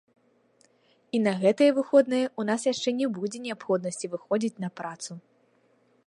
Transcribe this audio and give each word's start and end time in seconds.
І 1.17 1.19
на 1.25 1.33
гэтыя 1.41 1.75
выходныя 1.77 2.27
ў 2.29 2.41
нас 2.49 2.61
яшчэ 2.73 2.89
не 3.01 3.07
будзе 3.17 3.37
неабходнасці 3.45 4.09
выходзіць 4.15 4.61
на 4.65 4.69
працу. 4.81 5.11